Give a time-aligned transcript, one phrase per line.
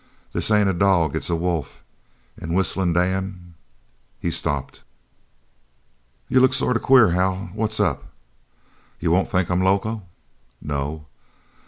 [0.33, 1.15] "This ain't a dog.
[1.15, 1.83] It's a wolf.
[2.35, 3.53] An' Whistlin' Dan"
[4.19, 4.81] he stopped.
[6.27, 7.51] "You look sort of queer, Hal.
[7.53, 8.05] What's up?"
[8.99, 10.01] "You won't think I'm loco?"
[10.59, 11.05] "No."